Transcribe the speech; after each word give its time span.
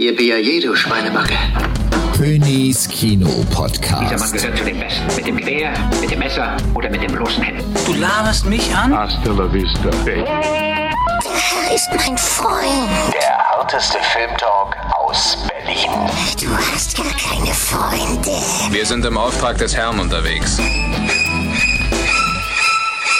Ihr 0.00 0.14
BAJ, 0.14 0.60
du 0.60 0.76
Schweinebacke. 0.76 1.34
Königs 2.16 2.88
Kino 2.88 3.26
Dieser 3.26 3.36
Mann 3.36 3.48
Podcast. 3.50 4.32
gehört 4.32 4.56
zu 4.56 4.64
den 4.64 4.78
Besten. 4.78 5.16
Mit 5.16 5.26
dem 5.26 5.36
Gewehr, 5.38 5.72
mit 6.00 6.08
dem 6.08 6.20
Messer 6.20 6.56
oder 6.72 6.88
mit 6.88 7.02
den 7.02 7.10
bloßen 7.10 7.42
Händen. 7.42 7.74
Du 7.84 7.94
laberst 7.94 8.46
mich 8.46 8.72
an? 8.76 8.96
Hasta 8.96 9.32
la 9.32 9.52
vista, 9.52 9.88
baby. 10.04 10.20
Er 10.20 11.74
ist 11.74 11.88
mein 11.96 12.16
Freund. 12.16 13.12
Der 13.12 13.38
harteste 13.38 13.98
Filmtalk 14.12 14.76
aus 15.00 15.36
Berlin. 15.48 15.90
Du 16.40 16.56
hast 16.56 16.96
gar 16.96 17.06
keine 17.06 17.52
Freunde. 17.52 18.30
Wir 18.70 18.86
sind 18.86 19.04
im 19.04 19.18
Auftrag 19.18 19.58
des 19.58 19.74
Herrn 19.74 19.98
unterwegs. 19.98 20.58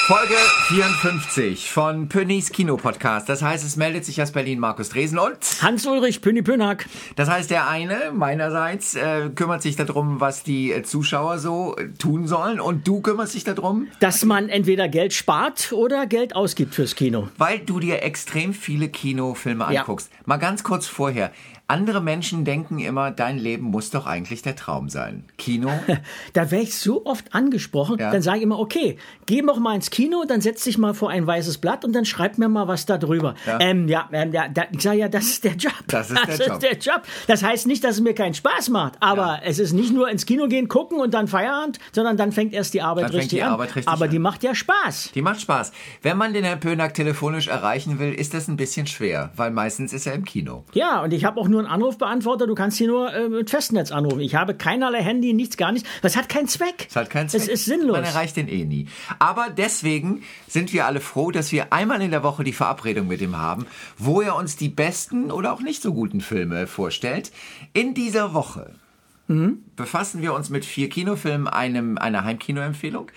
Folge 0.06 0.36
54 0.68 1.70
von 1.70 2.10
Pönnys 2.10 2.52
Kino 2.52 2.76
Podcast. 2.76 3.26
Das 3.30 3.40
heißt, 3.40 3.64
es 3.64 3.76
meldet 3.76 4.04
sich 4.04 4.20
aus 4.20 4.32
Berlin 4.32 4.58
Markus 4.58 4.90
Dresen 4.90 5.18
und 5.18 5.38
Hans-Ulrich 5.62 6.20
Pünni 6.20 6.42
Pönack. 6.42 6.84
das 7.16 7.30
heißt, 7.30 7.50
der 7.50 7.68
eine 7.68 8.12
meinerseits 8.12 8.94
äh, 8.94 9.30
kümmert 9.34 9.62
sich 9.62 9.76
darum, 9.76 10.20
was 10.20 10.42
die 10.42 10.70
äh, 10.72 10.82
Zuschauer 10.82 11.38
so 11.38 11.74
äh, 11.78 11.88
tun 11.98 12.26
sollen 12.26 12.60
und 12.60 12.86
du 12.86 13.00
kümmerst 13.00 13.32
dich 13.34 13.44
darum, 13.44 13.88
Dass 14.00 14.26
man 14.26 14.50
entweder 14.50 14.88
Geld 14.88 15.14
spart 15.14 15.72
oder 15.72 16.06
Geld 16.06 16.36
ausgibt 16.36 16.74
fürs 16.74 16.94
Kino. 16.94 17.28
weil 17.38 17.60
du 17.60 17.80
dir 17.80 18.02
extrem 18.02 18.52
viele 18.52 18.90
Kinofilme 18.90 19.66
Ja. 19.72 19.80
anguckst. 19.80 20.10
Mal 20.26 20.36
ganz 20.36 20.64
kurz 20.64 20.86
vorher. 20.86 21.32
Andere 21.70 22.00
Menschen 22.00 22.46
denken 22.46 22.78
immer, 22.78 23.10
dein 23.10 23.36
Leben 23.36 23.64
muss 23.64 23.90
doch 23.90 24.06
eigentlich 24.06 24.40
der 24.40 24.56
Traum 24.56 24.88
sein. 24.88 25.24
Kino? 25.36 25.70
Da 26.32 26.50
wäre 26.50 26.62
ich 26.62 26.74
so 26.74 27.04
oft 27.04 27.34
angesprochen, 27.34 27.98
Ja. 27.98 28.10
dann 28.10 28.22
sage 28.22 28.38
ich 28.38 28.42
immer, 28.44 28.58
okay, 28.58 28.96
geh 29.26 29.42
doch 29.42 29.58
mal 29.58 29.74
ins 29.74 29.90
Kino, 29.90 30.24
dann 30.26 30.40
setz 30.40 30.57
dich 30.66 30.78
mal 30.78 30.94
vor 30.94 31.10
ein 31.10 31.26
weißes 31.26 31.58
Blatt 31.58 31.84
und 31.84 31.92
dann 31.94 32.04
schreib 32.04 32.38
mir 32.38 32.48
mal 32.48 32.68
was 32.68 32.86
da 32.86 32.98
drüber. 32.98 33.34
Ja. 33.46 33.58
Ähm, 33.60 33.88
ja, 33.88 34.08
ähm, 34.12 34.32
ja 34.32 34.48
da, 34.48 34.64
ich 34.72 34.82
sage 34.82 34.98
ja, 34.98 35.08
das 35.08 35.26
ist 35.26 35.44
der 35.44 35.54
Job. 35.54 35.72
Das 35.86 36.10
ist 36.10 36.18
der 36.38 36.46
Job. 36.48 36.60
der 36.60 36.76
Job. 36.78 37.02
Das 37.26 37.42
heißt 37.42 37.66
nicht, 37.66 37.84
dass 37.84 37.96
es 37.96 38.00
mir 38.00 38.14
keinen 38.14 38.34
Spaß 38.34 38.68
macht, 38.70 38.94
aber 39.00 39.26
Ja. 39.26 39.40
es 39.44 39.58
ist 39.58 39.72
nicht 39.72 39.92
nur 39.92 40.08
ins 40.08 40.26
Kino 40.26 40.46
gehen, 40.48 40.68
gucken 40.68 41.00
und 41.00 41.14
dann 41.14 41.28
Feierabend, 41.28 41.78
sondern 41.92 42.16
dann 42.16 42.32
fängt 42.32 42.52
erst 42.52 42.74
die 42.74 42.82
Arbeit 42.82 43.12
richtig 43.12 43.28
die 43.28 43.42
an. 43.42 43.52
Arbeit 43.52 43.76
richtig 43.76 43.88
aber 43.88 44.04
an. 44.06 44.10
die 44.10 44.18
macht 44.18 44.42
ja 44.42 44.54
Spaß. 44.54 45.12
Die 45.14 45.22
macht 45.22 45.40
Spaß. 45.40 45.72
Wenn 46.02 46.16
man 46.16 46.32
den 46.32 46.44
Herrn 46.44 46.60
Pönack 46.60 46.94
telefonisch 46.94 47.48
erreichen 47.48 47.98
will, 47.98 48.12
ist 48.12 48.34
das 48.34 48.48
ein 48.48 48.56
bisschen 48.56 48.86
schwer, 48.86 49.30
weil 49.36 49.50
meistens 49.50 49.92
ist 49.92 50.06
er 50.06 50.14
im 50.14 50.24
Kino. 50.24 50.64
Ja, 50.72 51.02
und 51.02 51.12
ich 51.12 51.24
habe 51.24 51.40
auch 51.40 51.48
nur 51.48 51.60
einen 51.60 51.68
Anrufbeantworter. 51.68 52.46
Du 52.46 52.54
kannst 52.54 52.78
hier 52.78 52.88
nur 52.88 53.12
äh, 53.12 53.28
mit 53.28 53.50
Festnetz 53.50 53.90
anrufen. 53.92 54.20
Ich 54.20 54.34
habe 54.34 54.54
keinerlei 54.54 55.02
Handy, 55.02 55.32
nichts, 55.32 55.56
gar 55.56 55.72
nichts. 55.72 55.88
Das 56.02 56.16
hat 56.16 56.28
keinen 56.28 56.48
Zweck. 56.48 56.86
Es 56.88 56.96
hat 56.96 57.10
keinen 57.10 57.28
Zweck. 57.28 57.42
Es 57.42 57.48
ist 57.48 57.64
sinnlos. 57.64 57.96
Man 57.96 58.04
erreicht 58.04 58.36
den 58.36 58.48
eh 58.48 58.64
nie. 58.64 58.86
Aber 59.18 59.48
deswegen 59.56 60.22
sind 60.48 60.72
wir 60.72 60.86
alle 60.86 61.00
froh, 61.00 61.30
dass 61.30 61.52
wir 61.52 61.72
einmal 61.72 62.00
in 62.02 62.10
der 62.10 62.22
Woche 62.22 62.42
die 62.42 62.52
Verabredung 62.52 63.06
mit 63.06 63.20
ihm 63.20 63.36
haben, 63.36 63.66
wo 63.98 64.20
er 64.22 64.34
uns 64.34 64.56
die 64.56 64.68
besten 64.70 65.30
oder 65.30 65.52
auch 65.52 65.60
nicht 65.60 65.82
so 65.82 65.92
guten 65.94 66.20
Filme 66.20 66.66
vorstellt. 66.66 67.30
In 67.72 67.94
dieser 67.94 68.34
Woche 68.34 68.72
Mhm. 69.30 69.58
befassen 69.76 70.22
wir 70.22 70.32
uns 70.32 70.48
mit 70.48 70.64
vier 70.64 70.88
Kinofilmen, 70.88 71.48
einem, 71.48 71.98
einer 71.98 72.24
Heimkinoempfehlung. 72.24 73.10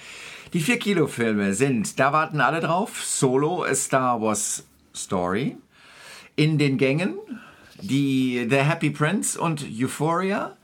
Die 0.51 0.59
vier 0.59 0.77
Kinofilme 0.77 1.53
sind, 1.53 1.97
da 2.01 2.11
warten 2.11 2.41
alle 2.41 2.59
drauf, 2.59 3.01
Solo, 3.01 3.63
A 3.63 3.73
Star 3.73 4.21
Wars 4.21 4.65
Story, 4.93 5.55
In 6.35 6.57
den 6.57 6.77
Gängen, 6.77 7.13
die 7.81 8.45
The 8.49 8.57
Happy 8.57 8.89
Prince 8.89 9.39
und 9.39 9.65
Euphoria. 9.79 10.57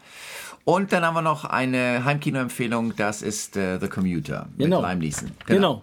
Und 0.65 0.91
dann 0.91 1.05
haben 1.05 1.13
wir 1.13 1.21
noch 1.21 1.45
eine 1.45 2.03
Heimkinoempfehlung, 2.03 2.97
das 2.97 3.21
ist 3.21 3.55
äh, 3.55 3.79
The 3.79 3.87
Commuter 3.87 4.49
mit 4.57 4.65
Genau. 4.65 4.81
Lime 4.81 4.99
Neeson. 4.99 5.31
Genau. 5.45 5.81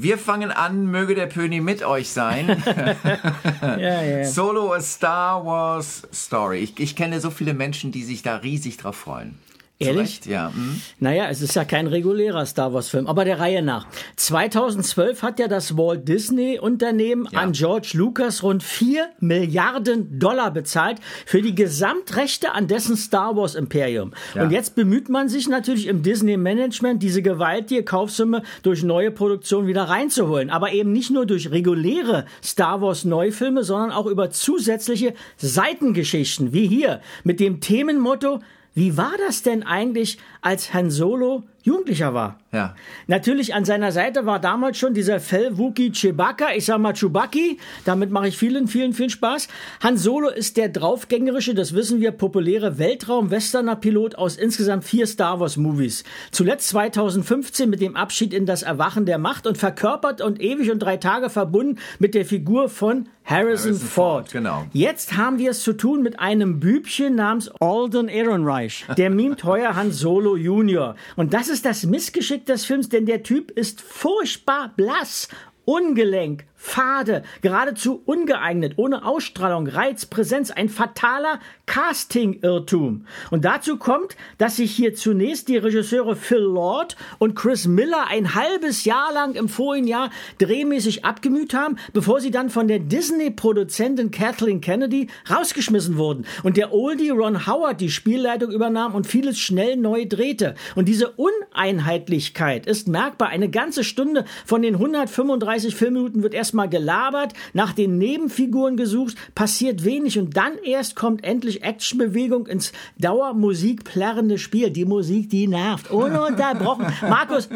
Wir 0.00 0.16
fangen 0.16 0.52
an, 0.52 0.86
möge 0.86 1.16
der 1.16 1.26
Pöni 1.26 1.60
mit 1.60 1.82
euch 1.82 2.10
sein. 2.10 2.46
Ja, 3.60 4.02
ja. 4.02 4.24
Solo 4.24 4.72
A 4.72 4.80
Star 4.80 5.44
Wars 5.44 6.02
Story. 6.14 6.58
Ich, 6.58 6.78
ich 6.78 6.94
kenne 6.94 7.20
so 7.20 7.30
viele 7.30 7.52
Menschen, 7.52 7.90
die 7.90 8.04
sich 8.04 8.22
da 8.22 8.36
riesig 8.36 8.76
drauf 8.76 8.94
freuen. 8.94 9.34
Ehrlich? 9.80 10.00
Recht, 10.00 10.26
Ja. 10.26 10.52
hm. 10.52 10.80
Naja, 10.98 11.28
es 11.30 11.40
ist 11.40 11.54
ja 11.54 11.64
kein 11.64 11.86
regulärer 11.86 12.44
Star 12.46 12.74
Wars-Film, 12.74 13.06
aber 13.06 13.24
der 13.24 13.38
Reihe 13.38 13.62
nach. 13.62 13.86
2012 14.16 15.22
hat 15.22 15.38
ja 15.38 15.46
das 15.46 15.76
Walt 15.76 16.08
Disney-Unternehmen 16.08 17.28
Ja. 17.30 17.38
an 17.40 17.52
George 17.52 17.90
Lucas 17.94 18.42
rund 18.42 18.64
4 18.64 19.08
Milliarden 19.20 20.18
Dollar 20.18 20.50
bezahlt 20.50 20.98
für 21.26 21.42
die 21.42 21.54
Gesamtrechte 21.54 22.52
an 22.54 22.66
dessen 22.66 22.96
Star 22.96 23.36
Wars-Imperium. 23.36 24.14
Ja. 24.34 24.42
Und 24.42 24.50
jetzt 24.50 24.74
bemüht 24.74 25.08
man 25.08 25.28
sich 25.28 25.48
natürlich 25.48 25.86
im 25.86 26.02
Disney-Management, 26.02 27.00
diese 27.00 27.22
gewaltige 27.22 27.84
Kaufsumme 27.84 28.42
durch 28.64 28.82
neue 28.82 29.12
Produktionen 29.12 29.68
wieder 29.68 29.84
reinzuholen. 29.84 30.50
Aber 30.50 30.72
eben 30.72 30.90
nicht 30.90 31.10
nur 31.12 31.24
durch 31.24 31.52
reguläre 31.52 32.26
Star 32.42 32.80
Wars-Neufilme, 32.80 33.62
sondern 33.62 33.92
auch 33.92 34.06
über 34.06 34.30
zusätzliche 34.30 35.14
Seitengeschichten, 35.36 36.52
wie 36.52 36.66
hier 36.66 37.00
mit 37.22 37.38
dem 37.40 37.60
Themenmotto 37.60 38.40
wie 38.74 38.96
war 38.96 39.14
das 39.26 39.42
denn 39.42 39.62
eigentlich, 39.62 40.18
als 40.40 40.74
Han 40.74 40.90
Solo 40.90 41.44
Jugendlicher 41.68 42.14
war? 42.14 42.38
Ja. 42.50 42.74
Natürlich 43.08 43.52
an 43.54 43.66
seiner 43.66 43.92
Seite 43.92 44.24
war 44.24 44.40
damals 44.40 44.78
schon 44.78 44.94
dieser 44.94 45.20
Fellwookie 45.20 45.92
Chewbacca, 45.92 46.54
ich 46.56 46.64
sag 46.64 46.78
mal 46.78 46.94
Chewbacca, 46.94 47.56
damit 47.84 48.10
mache 48.10 48.28
ich 48.28 48.38
vielen, 48.38 48.68
vielen, 48.68 48.94
vielen 48.94 49.10
Spaß. 49.10 49.48
Han 49.82 49.98
Solo 49.98 50.30
ist 50.30 50.56
der 50.56 50.70
draufgängerische, 50.70 51.54
das 51.54 51.74
wissen 51.74 52.00
wir, 52.00 52.12
populäre 52.12 52.78
Weltraum-Westerner-Pilot 52.78 54.14
aus 54.14 54.36
insgesamt 54.36 54.84
vier 54.84 55.06
Star 55.06 55.40
Wars-Movies. 55.40 56.04
Zuletzt 56.30 56.68
2015 56.68 57.68
mit 57.68 57.82
dem 57.82 57.96
Abschied 57.96 58.32
in 58.32 58.46
das 58.46 58.62
Erwachen 58.62 59.04
der 59.04 59.18
Macht 59.18 59.46
und 59.46 59.58
verkörpert 59.58 60.22
und 60.22 60.40
ewig 60.40 60.70
und 60.70 60.78
drei 60.78 60.96
Tage 60.96 61.28
verbunden 61.28 61.78
mit 61.98 62.14
der 62.14 62.24
Figur 62.24 62.70
von 62.70 63.08
Harrison, 63.24 63.72
Harrison 63.72 63.74
Ford. 63.74 63.88
Ford, 63.90 64.32
genau. 64.32 64.66
Jetzt 64.72 65.18
haben 65.18 65.38
wir 65.38 65.50
es 65.50 65.62
zu 65.62 65.74
tun 65.74 66.02
mit 66.02 66.18
einem 66.18 66.60
Bübchen 66.60 67.14
namens 67.14 67.50
Alden 67.60 68.08
Ehrenreich. 68.08 68.86
Der 68.96 69.10
mimt 69.10 69.44
heuer 69.44 69.76
Han 69.76 69.92
Solo 69.92 70.27
Junior. 70.36 70.96
Und 71.16 71.34
das 71.34 71.48
ist 71.48 71.64
das 71.64 71.84
Missgeschick 71.84 72.46
des 72.46 72.64
Films, 72.64 72.88
denn 72.88 73.06
der 73.06 73.22
Typ 73.22 73.50
ist 73.50 73.80
furchtbar 73.80 74.72
blass. 74.76 75.28
Ungelenk, 75.64 76.44
fade, 76.58 77.22
geradezu 77.40 78.02
ungeeignet, 78.04 78.74
ohne 78.76 79.06
Ausstrahlung, 79.06 79.68
Reiz, 79.68 80.04
Präsenz, 80.06 80.50
ein 80.50 80.68
fataler 80.68 81.38
Casting-Irrtum. 81.66 83.06
Und 83.30 83.44
dazu 83.44 83.76
kommt, 83.76 84.16
dass 84.38 84.56
sich 84.56 84.72
hier 84.72 84.94
zunächst 84.94 85.48
die 85.48 85.56
Regisseure 85.56 86.16
Phil 86.16 86.38
Lord 86.38 86.96
und 87.18 87.36
Chris 87.36 87.66
Miller 87.66 88.08
ein 88.08 88.34
halbes 88.34 88.84
Jahr 88.84 89.12
lang 89.12 89.34
im 89.34 89.48
vorigen 89.48 89.86
Jahr 89.86 90.10
drehmäßig 90.38 91.04
abgemüht 91.04 91.54
haben, 91.54 91.76
bevor 91.92 92.20
sie 92.20 92.32
dann 92.32 92.50
von 92.50 92.66
der 92.66 92.80
Disney-Produzentin 92.80 94.10
Kathleen 94.10 94.60
Kennedy 94.60 95.08
rausgeschmissen 95.30 95.96
wurden. 95.96 96.26
Und 96.42 96.56
der 96.56 96.72
Oldie 96.72 97.10
Ron 97.10 97.46
Howard 97.46 97.80
die 97.80 97.90
Spielleitung 97.90 98.50
übernahm 98.50 98.94
und 98.94 99.06
vieles 99.06 99.38
schnell 99.38 99.76
neu 99.76 100.06
drehte. 100.06 100.56
Und 100.74 100.88
diese 100.88 101.12
Uneinheitlichkeit 101.12 102.66
ist 102.66 102.88
merkbar. 102.88 103.28
Eine 103.28 103.48
ganze 103.48 103.84
Stunde 103.84 104.24
von 104.44 104.62
den 104.62 104.74
135 104.74 105.76
Filmminuten 105.76 106.22
wird 106.22 106.34
erstmal 106.48 106.70
gelabert, 106.70 107.34
nach 107.52 107.74
den 107.74 107.98
Nebenfiguren 107.98 108.78
gesucht, 108.78 109.16
passiert 109.34 109.84
wenig 109.84 110.18
und 110.18 110.34
dann 110.34 110.52
erst 110.64 110.96
kommt 110.96 111.22
endlich 111.22 111.62
Actionbewegung 111.62 112.46
ins 112.46 112.72
Dauermusik 112.98 113.84
plärrende 113.84 114.38
Spiel. 114.38 114.70
Die 114.70 114.86
Musik, 114.86 115.28
die 115.28 115.46
nervt. 115.46 115.90
Ununterbrochen. 115.90 116.86
Markus, 117.02 117.50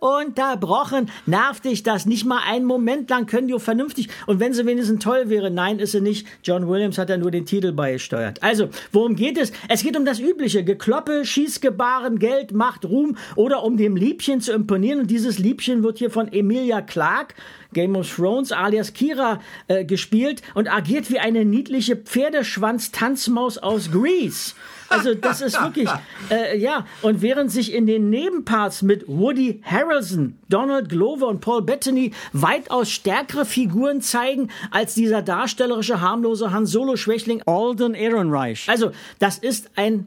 ununterbrochen 0.00 1.10
nervt 1.26 1.64
dich 1.64 1.84
das. 1.84 2.06
Nicht 2.06 2.24
mal 2.24 2.40
einen 2.44 2.64
Moment 2.64 3.08
lang 3.08 3.26
können 3.26 3.46
die 3.46 3.54
auch 3.54 3.60
vernünftig. 3.60 4.08
Und 4.26 4.40
wenn 4.40 4.52
sie 4.52 4.66
wenigstens 4.66 5.04
toll 5.04 5.28
wäre, 5.28 5.52
nein, 5.52 5.78
ist 5.78 5.92
sie 5.92 6.00
nicht. 6.00 6.26
John 6.42 6.66
Williams 6.66 6.98
hat 6.98 7.10
ja 7.10 7.16
nur 7.16 7.30
den 7.30 7.46
Titel 7.46 7.70
beigesteuert. 7.70 8.42
Also, 8.42 8.68
worum 8.90 9.14
geht 9.14 9.38
es? 9.38 9.52
Es 9.68 9.84
geht 9.84 9.96
um 9.96 10.04
das 10.04 10.18
Übliche. 10.18 10.64
Gekloppe, 10.64 11.24
Schießgebaren, 11.24 12.18
Geld, 12.18 12.50
Macht, 12.50 12.84
Ruhm 12.84 13.16
oder 13.36 13.62
um 13.62 13.76
dem 13.76 13.94
Liebchen 13.94 14.40
zu 14.40 14.52
imponieren. 14.52 14.98
Und 14.98 15.10
dieses 15.12 15.38
Liebchen 15.38 15.84
wird 15.84 15.98
hier 15.98 16.10
von 16.10 16.32
Emilia 16.32 16.80
Clarke 16.80 17.36
Game 17.74 17.96
of 17.96 18.10
Thrones 18.14 18.52
alias 18.52 18.94
Kira 18.94 19.40
äh, 19.68 19.84
gespielt 19.84 20.40
und 20.54 20.72
agiert 20.72 21.10
wie 21.10 21.18
eine 21.18 21.44
niedliche 21.44 21.96
Pferdeschwanz-Tanzmaus 21.96 23.58
aus 23.58 23.90
Grease. 23.90 24.54
Also 24.88 25.14
das 25.14 25.40
ist 25.40 25.60
wirklich, 25.60 25.88
äh, 26.30 26.56
ja. 26.58 26.86
Und 27.02 27.22
während 27.22 27.50
sich 27.50 27.72
in 27.72 27.86
den 27.86 28.10
Nebenparts 28.10 28.82
mit 28.82 29.06
Woody 29.08 29.60
Harrelson, 29.64 30.38
Donald 30.48 30.88
Glover 30.88 31.28
und 31.28 31.40
Paul 31.40 31.62
Bettany 31.62 32.12
weitaus 32.32 32.90
stärkere 32.90 33.44
Figuren 33.44 34.00
zeigen 34.00 34.50
als 34.70 34.94
dieser 34.94 35.22
darstellerische 35.22 36.00
harmlose 36.00 36.52
Han 36.52 36.66
Solo-Schwächling 36.66 37.42
Alden 37.46 37.94
Ehrenreich. 37.94 38.68
Also 38.68 38.92
das 39.18 39.38
ist 39.38 39.70
ein 39.76 40.06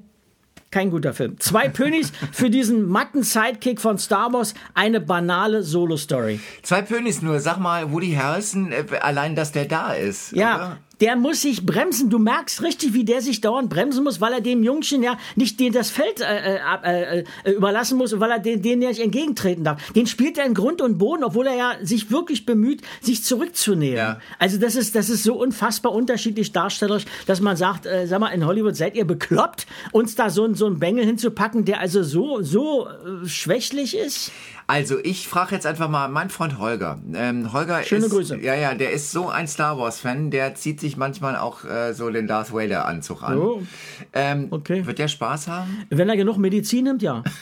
kein 0.72 0.92
guter 0.92 1.14
Film. 1.14 1.40
Zwei 1.40 1.70
Pönis 1.70 2.12
für 2.32 2.50
diesen 2.50 2.88
matten 2.88 3.24
Sidekick 3.24 3.80
von 3.80 3.98
Star 3.98 4.34
Wars, 4.34 4.54
eine 4.74 5.00
banale 5.00 5.64
Solo-Story. 5.64 6.40
Zwei 6.64 6.82
Pönis 6.82 7.22
nur. 7.22 7.40
Sag 7.40 7.58
mal, 7.60 7.92
Woody 7.92 8.14
Harrelson, 8.14 8.72
äh, 8.72 8.84
allein, 9.02 9.36
dass 9.36 9.52
der 9.52 9.66
da 9.66 9.94
ist. 9.94 10.32
Ja, 10.34 10.56
oder? 10.56 10.78
Der 11.02 11.16
muss 11.16 11.42
sich 11.42 11.66
bremsen. 11.66 12.10
Du 12.10 12.20
merkst 12.20 12.62
richtig, 12.64 12.94
wie 12.94 13.04
der 13.04 13.22
sich 13.22 13.42
dauernd 13.42 13.70
bremsen 13.70 14.04
muss, 14.04 14.22
weil 14.22 14.34
er 14.34 14.42
dem 14.42 14.64
Jungchen 14.64 15.04
ja 15.04 15.18
nicht 15.36 15.60
den 15.60 15.74
das 15.74 15.90
Feld 15.90 16.22
äh, 16.22 16.58
äh, 16.58 17.24
äh, 17.44 17.52
überlassen 17.52 17.98
muss 17.98 18.14
und 18.14 18.20
weil 18.20 18.32
er 18.32 18.40
den, 18.40 18.62
den 18.62 18.82
ja 18.82 18.90
nicht 18.90 19.02
entgegentreten 19.02 19.64
darf. 19.64 19.92
Den 19.94 20.08
spielt 20.08 20.38
er 20.38 20.46
in 20.46 20.54
Grund 20.54 20.82
und 20.82 20.98
Boden, 20.98 21.24
obwohl 21.24 21.48
er 21.48 21.56
ja 21.56 21.74
sich 21.82 22.12
wirklich 22.12 22.46
bemüht, 22.46 22.82
sich 23.02 23.24
zurückzunehmen. 23.24 23.98
Ja. 23.98 24.20
Also 24.40 24.58
das 24.58 24.76
ist, 24.76 24.96
das 24.96 25.10
ist 25.10 25.24
so 25.24 25.36
unfassbar 25.36 25.94
unterschiedlich 25.94 26.52
darstellerisch, 26.52 27.06
dass 27.26 27.42
man 27.42 27.58
sagt, 27.58 27.86
äh, 27.86 28.08
sag 28.08 28.20
mal, 28.20 28.30
in 28.30 28.46
Hollywood 28.46 28.76
seid 28.76 28.96
ihr 28.96 29.06
bekloppt, 29.06 29.68
uns 29.92 30.16
da 30.16 30.30
so, 30.30 30.54
so 30.54 30.66
einen 30.66 30.80
Bengel 30.80 31.06
hinzupacken, 31.06 31.66
der 31.66 31.80
also 31.80 32.04
so, 32.04 32.42
so 32.42 32.88
äh, 32.88 33.28
schwächlich 33.28 33.98
ist. 33.98 34.32
Also 34.70 35.00
ich 35.02 35.30
frage 35.30 35.56
jetzt 35.56 35.66
einfach 35.66 35.88
mal 35.90 36.10
meinen 36.10 36.30
Freund 36.30 36.58
Holger. 36.60 37.00
Ähm, 37.14 37.54
Holger 37.54 37.84
Schöne 37.84 38.08
ist, 38.08 38.12
Grüße. 38.12 38.38
Ja, 38.42 38.54
ja, 38.54 38.76
der 38.76 38.92
ist 38.92 39.12
so 39.12 39.30
ein 39.30 39.48
Star 39.48 39.78
Wars 39.80 40.02
Fan, 40.02 40.30
der 40.30 40.56
zieht 40.56 40.82
sich 40.82 40.98
manchmal 40.98 41.38
auch 41.38 41.64
äh, 41.64 41.94
so 41.94 42.10
den 42.10 42.28
Darth 42.28 42.54
Vader 42.54 42.86
Anzug 42.86 43.24
an. 43.24 43.38
Oh. 43.38 43.64
Ähm, 44.12 44.48
Okay. 44.52 44.86
Wird 44.86 45.00
der 45.00 45.08
Spaß 45.08 45.48
haben? 45.48 45.86
Wenn 45.90 46.10
er 46.10 46.18
genug 46.18 46.38
Medizin 46.38 46.84
nimmt, 46.84 47.02
ja. 47.02 47.24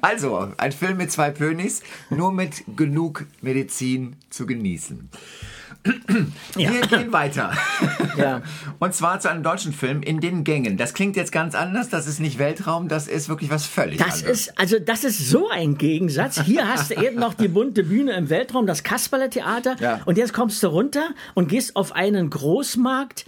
Also, 0.00 0.48
ein 0.56 0.72
Film 0.72 0.96
mit 0.96 1.12
zwei 1.12 1.30
Pönis, 1.30 1.82
nur 2.08 2.32
mit 2.32 2.64
genug 2.74 3.26
Medizin 3.42 4.16
zu 4.30 4.46
genießen. 4.46 5.10
Wir 6.54 6.80
gehen 6.82 7.12
weiter. 7.12 7.52
Ja. 8.16 8.42
Und 8.78 8.94
zwar 8.94 9.18
zu 9.20 9.30
einem 9.30 9.42
deutschen 9.42 9.72
Film 9.72 10.02
in 10.02 10.20
den 10.20 10.44
Gängen. 10.44 10.76
Das 10.76 10.92
klingt 10.94 11.16
jetzt 11.16 11.32
ganz 11.32 11.54
anders, 11.54 11.88
das 11.88 12.06
ist 12.06 12.20
nicht 12.20 12.38
Weltraum, 12.38 12.88
das 12.88 13.08
ist 13.08 13.28
wirklich 13.28 13.50
was 13.50 13.64
völlig 13.64 13.98
Das 13.98 14.20
anderes. 14.20 14.48
ist, 14.48 14.58
also 14.58 14.78
das 14.78 15.04
ist 15.04 15.18
so 15.30 15.48
ein 15.48 15.78
Gegensatz. 15.78 16.40
Hier 16.42 16.68
hast 16.68 16.90
du 16.90 16.94
eben 17.02 17.18
noch 17.18 17.34
die 17.34 17.48
bunte 17.48 17.82
Bühne 17.84 18.12
im 18.12 18.28
Weltraum, 18.28 18.66
das 18.66 18.82
Kasperle-Theater. 18.82 19.76
Ja. 19.80 20.00
Und 20.04 20.18
jetzt 20.18 20.32
kommst 20.34 20.62
du 20.62 20.66
runter 20.68 21.10
und 21.34 21.48
gehst 21.48 21.76
auf 21.76 21.92
einen 21.92 22.28
Großmarkt, 22.30 23.24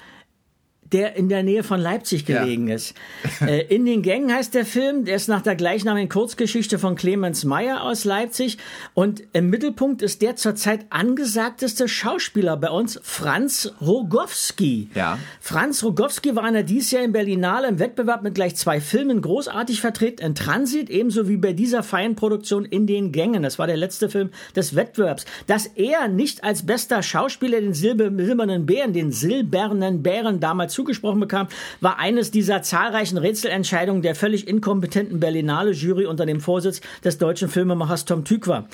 der 0.92 1.16
in 1.16 1.28
der 1.28 1.42
Nähe 1.42 1.62
von 1.62 1.80
Leipzig 1.80 2.28
Ja. 2.28 2.42
gelegen 2.44 2.68
ist. 2.68 2.94
Äh, 3.40 3.66
in 3.74 3.84
den 3.86 4.02
Gängen 4.02 4.32
heißt 4.32 4.54
der 4.54 4.64
Film, 4.66 5.04
der 5.04 5.16
ist 5.16 5.28
nach 5.28 5.42
der 5.42 5.54
gleichnamigen 5.56 6.08
Kurzgeschichte 6.08 6.78
von 6.78 6.94
Clemens 6.94 7.44
Meyer 7.44 7.82
aus 7.82 8.04
Leipzig. 8.04 8.58
Und 8.94 9.22
im 9.32 9.50
Mittelpunkt 9.50 10.02
ist 10.02 10.22
der 10.22 10.36
zurzeit 10.36 10.86
angesagteste 10.90 11.88
Schauspieler 11.88 12.56
bei 12.56 12.70
uns, 12.70 13.00
Franz 13.02 13.72
Rogowski. 13.80 14.88
Ja. 14.94 15.18
Franz 15.40 15.82
Rogowski 15.82 16.34
war 16.36 16.46
in 16.46 16.54
der 16.54 16.62
diesjährigen 16.62 17.12
Berlinale 17.12 17.68
im 17.68 17.78
Wettbewerb 17.78 18.22
mit 18.22 18.34
gleich 18.34 18.56
zwei 18.56 18.80
Filmen 18.80 19.20
großartig 19.22 19.80
vertreten. 19.80 20.24
In 20.24 20.34
Transit, 20.34 20.90
ebenso 20.90 21.28
wie 21.28 21.36
bei 21.36 21.52
dieser 21.52 21.82
feinen 21.82 22.16
Produktion 22.16 22.64
in 22.64 22.86
den 22.86 23.12
Gängen. 23.12 23.42
Das 23.42 23.58
war 23.58 23.66
der 23.66 23.76
letzte 23.76 24.08
Film 24.10 24.30
des 24.54 24.74
Wettbewerbs. 24.76 25.24
Dass 25.46 25.66
er 25.66 26.08
nicht 26.08 26.44
als 26.44 26.64
bester 26.66 27.02
Schauspieler 27.02 27.60
den 27.60 27.74
Silber, 27.74 28.10
silbernen 28.24 28.66
Bären, 28.66 28.92
den 28.92 29.12
silbernen 29.12 30.02
Bären 30.02 30.40
damals 30.40 30.74
zugesprochen 30.82 31.20
bekam, 31.20 31.46
war 31.80 31.98
eines 31.98 32.30
dieser 32.32 32.62
zahlreichen 32.62 33.16
Rätselentscheidungen 33.16 34.02
der 34.02 34.16
völlig 34.16 34.48
inkompetenten 34.48 35.20
Berlinale-Jury 35.20 36.06
unter 36.06 36.26
dem 36.26 36.40
Vorsitz 36.40 36.80
des 37.04 37.18
deutschen 37.18 37.48
Filmemachers 37.48 38.04
Tom 38.04 38.24
Tykwer. 38.24 38.68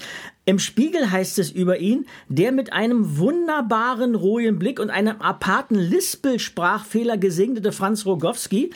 Im 0.47 0.59
Spiegel 0.59 1.11
heißt 1.11 1.39
es 1.39 1.51
über 1.51 1.79
ihn, 1.79 2.07
der 2.29 2.53
mit 2.53 2.73
einem 2.73 3.19
wunderbaren, 3.19 4.15
ruhigen 4.15 4.59
Blick 4.59 4.81
und 4.81 4.89
einem 4.89 5.21
aparten 5.21 5.75
Lispelsprachfehler 5.75 7.19
gesegnete 7.19 7.73
Franz 7.73 8.07
Rogowski 8.07 8.71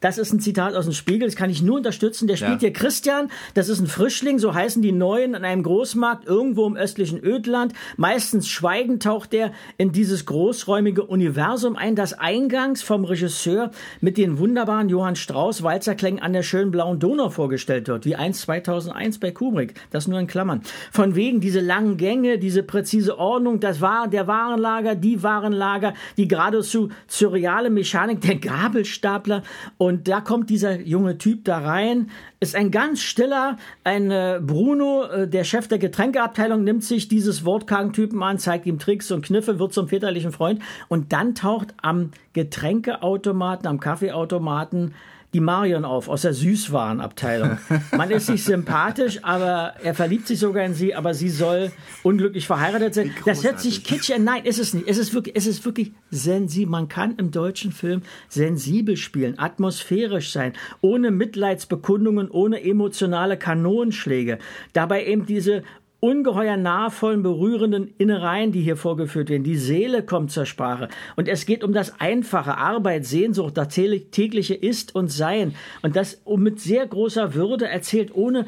das 0.00 0.18
ist 0.18 0.32
ein 0.32 0.40
Zitat 0.40 0.74
aus 0.74 0.84
dem 0.84 0.94
Spiegel, 0.94 1.28
das 1.28 1.36
kann 1.36 1.50
ich 1.50 1.62
nur 1.62 1.76
unterstützen. 1.76 2.26
Der 2.26 2.36
spielt 2.36 2.52
Ja. 2.52 2.58
hier 2.60 2.72
Christian, 2.72 3.30
das 3.54 3.68
ist 3.68 3.80
ein 3.80 3.86
Frischling, 3.86 4.38
so 4.38 4.54
heißen 4.54 4.82
die 4.82 4.92
Neuen, 4.92 5.34
an 5.34 5.44
einem 5.44 5.62
Großmarkt 5.62 6.26
irgendwo 6.26 6.66
im 6.66 6.76
östlichen 6.76 7.22
Ödland. 7.22 7.72
Meistens 7.96 8.48
schweigend 8.48 9.02
taucht 9.02 9.34
er 9.34 9.52
in 9.76 9.92
dieses 9.92 10.26
großräumige 10.26 11.04
Universum 11.04 11.76
ein, 11.76 11.96
das 11.96 12.12
eingangs 12.14 12.82
vom 12.82 13.04
Regisseur 13.04 13.70
mit 14.00 14.16
den 14.16 14.38
wunderbaren 14.38 14.88
Johann 14.88 15.16
Strauss 15.16 15.62
Walzerklängen 15.62 16.22
an 16.22 16.32
der 16.32 16.42
schönen 16.42 16.70
blauen 16.70 16.98
Donau 16.98 17.28
vorgestellt 17.28 17.88
wird, 17.88 18.04
wie 18.04 18.16
einst 18.16 18.42
2001 18.42 19.18
bei 19.18 19.30
Kubrick. 19.30 19.74
Das 19.90 20.08
nur 20.08 20.18
in 20.18 20.26
Klammern. 20.26 20.62
Von 20.92 21.14
wegen 21.14 21.40
diese 21.40 21.60
langen 21.60 21.96
Gänge, 21.96 22.38
diese 22.38 22.62
präzise 22.62 23.18
Ordnung, 23.18 23.60
das 23.60 23.80
war 23.80 24.08
der 24.08 24.26
Warenlager, 24.26 24.94
die 24.94 25.22
Warenlager, 25.22 25.94
die 26.16 26.28
geradezu 26.28 26.88
surreale 27.06 27.70
Mechanik 27.70 28.20
der 28.22 28.36
Gabelstapler 28.36 29.42
und 29.76 29.89
da 29.98 30.20
kommt 30.20 30.50
dieser 30.50 30.80
junge 30.80 31.18
Typ 31.18 31.44
da 31.44 31.58
rein, 31.58 32.10
ist 32.40 32.56
ein 32.56 32.70
ganz 32.70 33.02
stiller, 33.02 33.58
ein 33.84 34.10
äh, 34.10 34.40
Bruno, 34.42 35.04
äh, 35.04 35.28
der 35.28 35.44
Chef 35.44 35.68
der 35.68 35.78
Getränkeabteilung, 35.78 36.64
nimmt 36.64 36.82
sich 36.82 37.06
dieses 37.06 37.44
wortkargen 37.44 37.92
Typen 37.92 38.22
an, 38.22 38.38
zeigt 38.38 38.64
ihm 38.64 38.78
Tricks 38.78 39.10
und 39.10 39.22
Kniffe, 39.24 39.58
wird 39.58 39.74
zum 39.74 39.88
väterlichen 39.88 40.32
Freund 40.32 40.62
und 40.88 41.12
dann 41.12 41.34
taucht 41.34 41.74
am 41.82 42.12
Getränkeautomaten, 42.32 43.66
am 43.66 43.78
Kaffeeautomaten 43.78 44.94
die 45.32 45.40
Marion 45.40 45.84
auf 45.84 46.08
aus 46.08 46.22
der 46.22 46.34
Süßwarenabteilung. 46.34 47.58
Man 47.96 48.10
ist 48.10 48.26
sich 48.26 48.42
sympathisch, 48.42 49.22
aber 49.22 49.74
er 49.82 49.94
verliebt 49.94 50.26
sich 50.26 50.38
sogar 50.38 50.64
in 50.64 50.74
sie, 50.74 50.94
aber 50.94 51.14
sie 51.14 51.28
soll 51.28 51.70
unglücklich 52.02 52.46
verheiratet 52.46 52.94
sein. 52.94 53.14
Das 53.24 53.44
hört 53.44 53.60
sich 53.60 53.84
kitschig 53.84 54.16
an. 54.16 54.24
Nein, 54.24 54.44
ist 54.44 54.58
es 54.58 54.74
nicht. 54.74 54.88
Es 54.88 54.98
ist 54.98 55.14
wirklich, 55.14 55.36
es 55.36 55.46
ist 55.46 55.64
wirklich 55.64 55.92
sensibel. 56.10 56.70
Man 56.70 56.88
kann 56.88 57.14
im 57.16 57.30
deutschen 57.30 57.72
Film 57.72 58.02
sensibel 58.28 58.96
spielen, 58.96 59.38
atmosphärisch 59.38 60.32
sein, 60.32 60.52
ohne 60.80 61.10
Mitleidsbekundungen, 61.10 62.29
ohne 62.30 62.62
emotionale 62.62 63.36
Kanonenschläge. 63.36 64.38
Dabei 64.72 65.06
eben 65.06 65.26
diese 65.26 65.62
ungeheuer 66.00 66.56
nahevollen, 66.56 67.22
berührenden 67.22 67.92
Innereien, 67.98 68.52
die 68.52 68.62
hier 68.62 68.76
vorgeführt 68.76 69.28
werden. 69.28 69.44
Die 69.44 69.56
Seele 69.56 70.02
kommt 70.02 70.32
zur 70.32 70.46
Sprache. 70.46 70.88
Und 71.16 71.28
es 71.28 71.44
geht 71.44 71.62
um 71.62 71.72
das 71.72 72.00
Einfache, 72.00 72.56
Arbeit, 72.56 73.04
Sehnsucht, 73.04 73.56
das 73.56 73.68
tägliche 73.68 74.54
Ist 74.54 74.94
und 74.94 75.12
Sein. 75.12 75.54
Und 75.82 75.96
das 75.96 76.22
mit 76.36 76.58
sehr 76.58 76.86
großer 76.86 77.34
Würde 77.34 77.68
erzählt, 77.68 78.14
ohne 78.14 78.46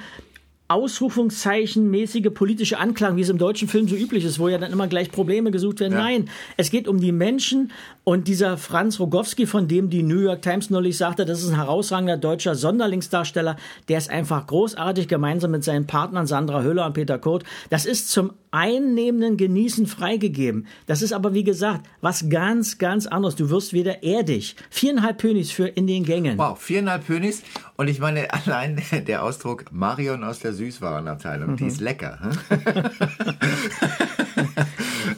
Ausrufungszeichen 0.68 1.90
mäßige 1.90 2.30
politische 2.32 2.78
Anklang, 2.78 3.16
wie 3.16 3.20
es 3.20 3.28
im 3.28 3.38
deutschen 3.38 3.68
Film 3.68 3.88
so 3.88 3.94
üblich 3.94 4.24
ist, 4.24 4.38
wo 4.38 4.48
ja 4.48 4.58
dann 4.58 4.72
immer 4.72 4.88
gleich 4.88 5.10
Probleme 5.10 5.50
gesucht 5.50 5.80
werden. 5.80 5.94
Nein, 5.94 6.30
es 6.56 6.70
geht 6.70 6.88
um 6.88 6.98
die 6.98 7.12
Menschen 7.12 7.72
und 8.04 8.26
dieser 8.26 8.56
Franz 8.56 8.98
Rogowski, 8.98 9.46
von 9.46 9.68
dem 9.68 9.90
die 9.90 10.02
New 10.02 10.20
York 10.20 10.40
Times 10.42 10.70
neulich 10.70 10.96
sagte, 10.96 11.26
das 11.26 11.42
ist 11.42 11.50
ein 11.50 11.56
herausragender 11.56 12.16
deutscher 12.16 12.54
Sonderlingsdarsteller, 12.54 13.56
der 13.88 13.98
ist 13.98 14.08
einfach 14.08 14.46
großartig 14.46 15.08
gemeinsam 15.08 15.50
mit 15.50 15.62
seinen 15.62 15.86
Partnern 15.86 16.26
Sandra 16.26 16.62
Hüller 16.62 16.86
und 16.86 16.94
Peter 16.94 17.18
Kurt. 17.18 17.44
Das 17.68 17.84
ist 17.84 18.10
zum 18.10 18.32
einnehmenden 18.52 19.36
Genießen 19.36 19.86
freigegeben. 19.86 20.66
Das 20.86 21.02
ist 21.02 21.12
aber, 21.12 21.34
wie 21.34 21.44
gesagt, 21.44 21.88
was 22.00 22.28
ganz, 22.28 22.78
ganz 22.78 23.06
anderes. 23.06 23.34
Du 23.34 23.50
wirst 23.50 23.72
wieder 23.72 24.02
erdig. 24.02 24.56
Viereinhalb 24.70 25.18
Pönis 25.18 25.50
für 25.50 25.66
in 25.66 25.86
den 25.86 26.04
Gängen. 26.04 26.38
Wow, 26.38 26.60
viereinhalb 26.60 27.06
Pönis. 27.06 27.42
Und 27.76 27.88
ich 27.88 27.98
meine, 27.98 28.32
allein 28.46 28.80
der 29.06 29.24
Ausdruck 29.24 29.72
Marion 29.72 30.22
aus 30.22 30.38
der 30.38 30.52
Süßwarenabteilung, 30.52 31.56
die 31.56 31.66
ist 31.66 31.80
lecker. 31.80 32.18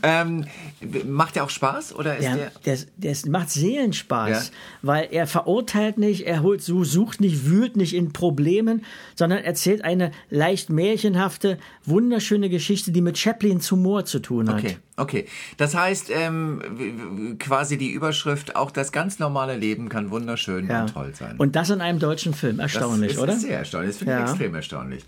hm? 0.05 0.45
ähm, 0.81 1.07
macht 1.11 1.37
der 1.37 1.45
auch 1.45 1.51
Spaß? 1.51 1.95
Oder 1.95 2.17
ist 2.19 2.25
Ja, 2.25 2.37
der. 2.37 2.53
der, 2.65 2.79
der 2.97 3.17
macht 3.31 3.51
Seelenspaß, 3.51 4.49
Ja. 4.49 4.53
weil 4.83 5.09
er 5.11 5.27
verurteilt 5.27 5.99
nicht, 5.99 6.27
er 6.27 6.43
holt, 6.43 6.63
so- 6.63 6.85
sucht 6.85 7.21
nicht, 7.21 7.47
wühlt 7.47 7.77
nicht 7.77 7.95
in 7.95 8.13
Problemen, 8.13 8.85
sondern 9.15 9.43
erzählt 9.45 9.83
eine 9.85 10.13
leicht 10.31 10.71
märchenhafte, 10.71 11.59
wunderschöne 11.85 12.49
Geschichte, 12.49 12.93
die 12.93 13.01
mit 13.01 13.19
Chaplins 13.19 13.71
Humor 13.71 14.05
zu 14.05 14.19
tun 14.21 14.49
hat. 14.49 14.59
Okay, 14.61 14.77
okay. 14.97 15.27
Das 15.57 15.75
heißt, 15.75 16.11
ähm, 16.11 17.37
quasi 17.39 17.77
die 17.79 17.91
Überschrift, 17.93 18.57
auch 18.57 18.71
das 18.71 18.93
ganz 18.93 19.19
normale 19.19 19.57
Leben 19.57 19.89
kann 19.89 20.11
wunderschön 20.11 20.69
Ja. 20.69 20.83
und 20.83 20.93
toll 20.93 21.13
sein. 21.15 21.37
Und 21.39 21.57
das 21.57 21.71
in 21.71 21.81
einem 21.81 21.99
deutschen 21.99 22.35
Film, 22.35 22.61
erstaunlich, 22.61 23.13
das 23.13 23.17
ist 23.17 23.23
oder? 23.23 23.37
sehr 23.37 23.59
erstaunlich. 23.59 23.91
Das 23.91 23.99
finde 23.99 24.13
Ja. 24.15 24.25
ich 24.25 24.31
extrem 24.31 24.55
erstaunlich. 24.55 25.05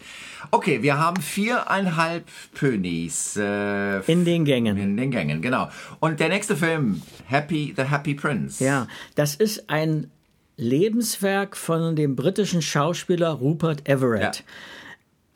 Okay, 0.50 0.82
wir 0.82 0.98
haben 0.98 1.20
viereinhalb 1.20 2.24
Pönis. 2.54 3.36
Äh, 3.36 4.00
In 4.10 4.24
den 4.24 4.44
Gängen. 4.44 4.76
In 4.76 4.96
den 4.96 5.10
Gängen, 5.10 5.42
genau. 5.42 5.70
Und 6.00 6.20
der 6.20 6.28
nächste 6.28 6.56
Film, 6.56 7.02
Happy, 7.26 7.74
The 7.76 7.84
Happy 7.84 8.14
Prince. 8.14 8.62
Ja, 8.64 8.86
das 9.16 9.34
ist 9.34 9.68
ein 9.70 10.10
Lebenswerk 10.56 11.56
von 11.56 11.96
dem 11.96 12.16
britischen 12.16 12.62
Schauspieler 12.62 13.30
Rupert 13.30 13.88
Everett. 13.88 14.42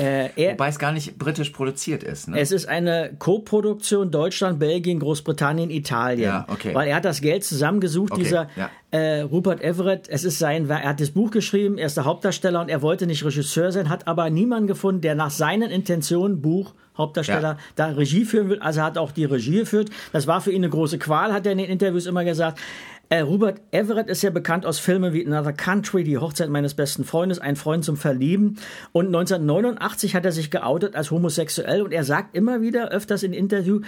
Äh, 0.00 0.30
er, 0.36 0.52
Wobei 0.52 0.68
es 0.68 0.78
gar 0.78 0.92
nicht 0.92 1.18
britisch 1.18 1.50
produziert 1.50 2.02
ist. 2.02 2.28
Ne? 2.28 2.38
Es 2.40 2.52
ist 2.52 2.66
eine 2.66 3.10
Co-Produktion 3.18 4.10
Deutschland, 4.10 4.58
Belgien, 4.58 4.98
Großbritannien, 4.98 5.68
Italien. 5.70 6.24
Ja, 6.24 6.46
okay. 6.48 6.74
Weil 6.74 6.88
er 6.88 6.96
hat 6.96 7.04
das 7.04 7.20
Geld 7.20 7.44
zusammengesucht, 7.44 8.12
Okay, 8.12 8.22
dieser 8.22 8.48
ja. 8.56 8.70
äh, 8.90 9.20
Rupert 9.20 9.60
Everett. 9.62 10.08
Es 10.08 10.24
ist 10.24 10.38
sein, 10.38 10.70
er 10.70 10.84
hat 10.84 11.00
das 11.00 11.10
Buch 11.10 11.30
geschrieben, 11.30 11.76
er 11.76 11.86
ist 11.86 11.96
der 11.96 12.06
Hauptdarsteller 12.06 12.60
und 12.62 12.70
er 12.70 12.80
wollte 12.80 13.06
nicht 13.06 13.24
Regisseur 13.24 13.72
sein, 13.72 13.90
hat 13.90 14.08
aber 14.08 14.30
niemanden 14.30 14.66
gefunden, 14.66 15.02
der 15.02 15.14
nach 15.14 15.30
seinen 15.30 15.70
Intentionen 15.70 16.40
Buch 16.40 16.72
Hauptdarsteller 16.96 17.52
Ja. 17.52 17.58
da 17.76 17.86
Regie 17.88 18.24
führen 18.24 18.48
will. 18.50 18.58
Also 18.60 18.80
er 18.80 18.86
hat 18.86 18.98
auch 18.98 19.12
die 19.12 19.24
Regie 19.24 19.58
geführt. 19.60 19.90
Das 20.12 20.26
war 20.26 20.40
für 20.40 20.50
ihn 20.50 20.62
eine 20.62 20.70
große 20.70 20.98
Qual, 20.98 21.32
hat 21.32 21.46
er 21.46 21.52
in 21.52 21.58
den 21.58 21.68
Interviews 21.70 22.06
immer 22.06 22.24
gesagt. 22.24 22.58
Äh, 23.12 23.22
Robert 23.22 23.60
Everett 23.72 24.08
ist 24.08 24.22
ja 24.22 24.30
bekannt 24.30 24.64
aus 24.64 24.78
Filmen 24.78 25.12
wie 25.12 25.26
Another 25.26 25.52
Country, 25.52 26.04
Die 26.04 26.16
Hochzeit 26.16 26.48
meines 26.48 26.74
besten 26.74 27.02
Freundes, 27.04 27.40
Ein 27.40 27.56
Freund 27.56 27.84
zum 27.84 27.96
Verlieben. 27.96 28.56
Und 28.92 29.06
1989 29.06 30.14
hat 30.14 30.24
er 30.24 30.30
sich 30.30 30.52
geoutet 30.52 30.94
als 30.94 31.10
homosexuell 31.10 31.82
und 31.82 31.92
er 31.92 32.04
sagt 32.04 32.36
immer 32.36 32.60
wieder, 32.62 32.90
öfters 32.90 33.24
in 33.24 33.32
Interview, 33.32 33.80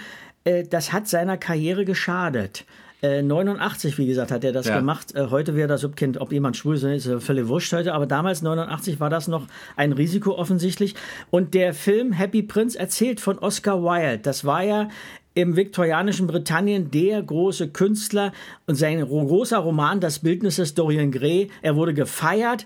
äh, 0.43 0.65
das 0.65 0.91
hat 0.91 1.07
seiner 1.07 1.37
Karriere 1.37 1.85
geschadet. 1.85 2.65
Äh, 3.01 3.21
89, 3.21 3.97
wie 3.97 4.07
gesagt, 4.07 4.29
hat 4.31 4.43
er 4.43 4.51
das 4.51 4.67
Ja. 4.67 4.77
gemacht. 4.79 5.15
Äh, 5.15 5.27
heute 5.29 5.55
wäre 5.55 5.69
das, 5.69 5.85
ob, 5.85 5.95
kind, 5.95 6.19
ob 6.19 6.33
jemand 6.33 6.57
schwul 6.57 6.75
ist, 6.75 6.83
ist 6.83 7.23
völlig 7.23 7.47
wurscht 7.47 7.71
heute. 7.71 7.93
Aber 7.93 8.05
damals, 8.05 8.41
89, 8.41 8.99
war 8.99 9.09
das 9.09 9.29
noch 9.29 9.47
ein 9.77 9.93
Risiko 9.93 10.37
offensichtlich. 10.37 10.95
Und 11.29 11.53
der 11.53 11.73
Film 11.73 12.11
Happy 12.11 12.43
Prince 12.43 12.77
erzählt 12.77 13.21
von 13.21 13.39
Oscar 13.39 13.81
Wilde. 13.83 14.19
Das 14.19 14.43
war 14.43 14.63
ja 14.63 14.89
im 15.35 15.55
viktorianischen 15.55 16.27
Britannien 16.27 16.91
der 16.91 17.21
große 17.23 17.69
Künstler 17.69 18.31
und 18.67 18.75
sein 18.75 19.01
ro- 19.01 19.25
großer 19.25 19.57
Roman 19.57 19.99
Das 19.99 20.19
Bildnis 20.19 20.57
des 20.57 20.73
Dorian 20.75 21.11
Gray. 21.11 21.49
Er 21.61 21.75
wurde 21.75 21.93
gefeiert. 21.93 22.65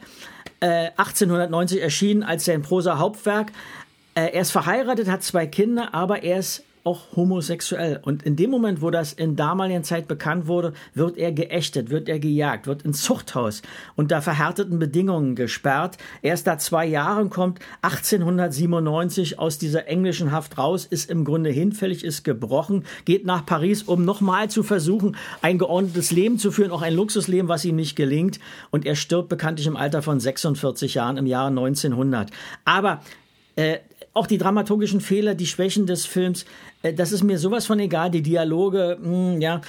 Äh, 0.60 0.90
1890 0.98 1.82
erschienen 1.82 2.24
als 2.24 2.46
sein 2.46 2.62
Prosa-Hauptwerk. 2.64 3.52
Äh, 4.16 4.32
er 4.34 4.42
ist 4.42 4.52
verheiratet, 4.52 5.10
hat 5.10 5.24
zwei 5.24 5.46
Kinder, 5.48 5.94
aber 5.94 6.24
er 6.24 6.40
ist 6.40 6.64
auch 6.88 7.18
homosexuell. 7.18 8.00
Und 8.02 8.24
in 8.24 8.38
dem 8.38 8.50
Moment, 8.50 8.82
wo 8.82 8.92
das 8.92 9.12
in 9.12 9.36
damaligen 9.36 9.84
Zeit 9.84 10.08
bekannt 10.08 10.48
wurde, 10.48 10.72
wird 10.94 11.18
er 11.18 11.34
geächtet, 11.34 11.90
wird 11.90 12.08
er 12.08 12.18
gejagt, 12.18 12.66
wird 12.66 12.84
ins 12.84 13.02
Zuchthaus 13.02 13.62
unter 13.98 14.22
verhärteten 14.22 14.80
Bedingungen 14.80 15.36
gesperrt. 15.36 15.98
Erst 16.22 16.48
da 16.48 16.58
zwei 16.58 16.86
Jahre 16.86 17.20
und 17.20 17.30
kommt 17.30 17.60
1897 17.82 19.38
aus 19.38 19.58
dieser 19.58 19.88
englischen 19.88 20.32
Haft 20.32 20.58
raus, 20.58 20.86
ist 20.86 21.12
im 21.12 21.26
Grunde 21.26 21.50
hinfällig, 21.50 22.06
ist 22.06 22.24
gebrochen, 22.24 22.86
geht 23.04 23.26
nach 23.26 23.46
Paris, 23.46 23.84
um 23.84 24.06
nochmal 24.06 24.50
zu 24.50 24.64
versuchen, 24.64 25.18
ein 25.42 25.58
geordnetes 25.58 26.12
Leben 26.12 26.40
zu 26.40 26.52
führen, 26.52 26.72
auch 26.72 26.82
ein 26.84 26.94
Luxusleben, 26.94 27.50
was 27.50 27.66
ihm 27.66 27.76
nicht 27.76 27.98
gelingt. 27.98 28.40
Und 28.72 28.86
er 28.86 28.96
stirbt 28.96 29.28
bekanntlich 29.28 29.68
im 29.68 29.76
Alter 29.76 30.02
von 30.02 30.22
46 30.22 30.94
Jahren 30.94 31.18
im 31.18 31.26
Jahre 31.26 31.50
1900. 31.50 32.32
Aber 32.64 33.02
äh, 33.58 33.80
auch 34.14 34.28
die 34.28 34.38
dramaturgischen 34.38 35.02
Fehler, 35.02 35.36
die 35.36 35.46
Schwächen 35.46 35.86
des 35.86 36.06
Films, 36.06 36.46
äh, 36.82 36.94
das 36.94 37.12
ist 37.12 37.24
mir 37.24 37.38
sowas 37.38 37.66
von 37.66 37.80
egal. 37.80 38.12
Die 38.12 38.22
Dialoge, 38.22 38.98
mh, 39.02 39.38
ja. 39.40 39.62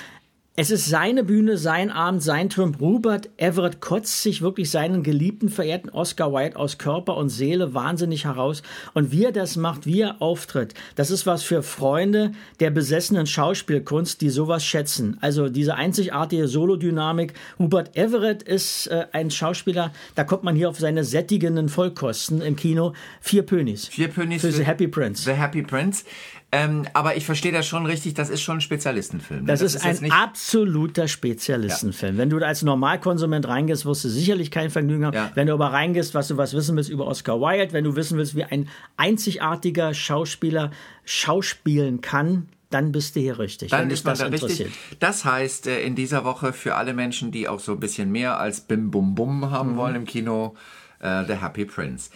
Es 0.61 0.73
ist 0.73 0.87
seine 0.87 1.23
Bühne, 1.23 1.57
sein 1.57 1.89
Abend, 1.89 2.21
sein 2.21 2.51
Trump. 2.51 2.81
Rupert 2.81 3.29
Everett 3.37 3.81
kotzt 3.81 4.25
sich 4.25 4.43
wirklich 4.43 4.73
seinen 4.73 5.05
geliebten, 5.05 5.51
verehrten 5.51 5.89
Oscar 5.89 6.33
Wilde 6.33 6.57
aus 6.57 6.79
Körper 6.79 7.17
und 7.17 7.29
Seele 7.29 7.75
wahnsinnig 7.75 8.25
heraus. 8.25 8.65
Und 8.93 9.13
wie 9.13 9.25
er 9.25 9.31
das 9.31 9.55
macht, 9.55 9.87
wie 9.87 10.01
er 10.01 10.21
auftritt, 10.21 10.75
das 10.97 11.13
ist 11.13 11.27
was 11.27 11.45
für 11.45 11.63
Freunde 11.63 12.33
der 12.59 12.71
besessenen 12.71 13.29
Schauspielkunst, 13.29 14.21
die 14.21 14.31
sowas 14.31 14.65
schätzen. 14.65 15.17
Also 15.21 15.49
diese 15.49 15.77
einzigartige 15.77 16.49
Solodynamik. 16.49 17.35
Rupert 17.61 17.97
Everett 17.97 18.43
ist 18.43 18.89
äh, 18.89 19.07
ein 19.13 19.31
Schauspieler, 19.31 19.93
da 20.17 20.25
kommt 20.25 20.43
man 20.43 20.57
hier 20.57 20.71
auf 20.71 20.81
seine 20.81 21.05
sättigenden 21.05 21.69
Vollkosten 21.69 22.43
im 22.43 22.57
Kino. 22.57 22.95
Vier 23.21 23.45
Pönis. 23.45 23.87
Vier 23.87 24.09
Pönis 24.09 24.41
Für 24.41 24.51
The 24.51 24.65
Happy 24.65 24.89
Prince. 24.89 25.23
The 25.23 25.39
Happy 25.39 25.63
Prince. 25.63 26.03
Ähm, 26.51 26.87
aber 26.95 27.15
ich 27.17 27.27
verstehe 27.27 27.53
das 27.53 27.67
schon 27.67 27.85
richtig, 27.85 28.15
das 28.15 28.31
ist 28.31 28.41
schon 28.41 28.57
ein 28.57 28.61
Spezialistenfilm. 28.63 29.41
ne? 29.43 29.47
Das, 29.49 29.61
ist 29.61 29.85
jetzt 29.85 30.03
ein 30.03 30.11
absoluter 30.11 31.07
Spezialistenfilm. 31.07 32.17
Wenn 32.17 32.31
du 32.31 32.39
da 32.39 32.47
als 32.47 32.63
Normalkonsument 32.63 33.47
reingehst, 33.47 33.85
wirst 33.85 34.05
du 34.05 34.09
sicherlich 34.09 34.51
kein 34.51 34.71
Vergnügen 34.71 35.05
haben. 35.05 35.15
Ja. 35.15 35.31
Wenn 35.35 35.47
du 35.49 35.53
aber 35.53 35.73
reingehst, 35.73 36.15
was 36.15 36.29
du 36.29 36.39
was 36.39 36.55
wissen 36.55 36.75
willst 36.75 36.89
über 36.89 37.07
Oscar 37.07 37.39
Wilde, 37.41 37.75
wenn 37.75 37.85
du 37.85 37.97
wissen 37.97 38.17
willst, 38.17 38.35
wie 38.35 38.45
ein 38.45 38.69
einzigartiger 38.97 39.93
Schauspieler 39.93 40.71
schauspielen 41.05 42.01
kann, 42.01 42.49
dann 42.71 42.93
bist 42.93 43.17
du 43.17 43.21
hier 43.21 43.39
richtig. 43.39 43.71
Dann 43.71 43.91
ist 43.91 44.05
man 44.05 44.13
das 44.13 44.21
da 44.21 44.27
richtig. 44.47 44.69
Das 45.01 45.25
heißt, 45.25 45.67
äh, 45.67 45.83
in 45.83 45.95
dieser 45.97 46.25
Woche 46.25 46.53
für 46.53 46.77
alle 46.77 46.95
Menschen, 46.95 47.31
die 47.31 47.49
auch 47.49 47.61
so 47.61 47.73
ein 47.73 47.81
bisschen 47.81 48.11
mehr 48.13 48.39
als 48.39 48.61
Bim 48.63 48.91
Bum 48.91 49.15
Bum 49.15 49.51
haben 49.51 49.73
Mhm. 49.73 49.77
wollen 49.77 49.95
im 49.97 50.05
Kino, 50.05 50.55
äh, 51.01 51.25
The 51.27 51.35
Happy 51.35 51.65
Prince. 51.65 52.11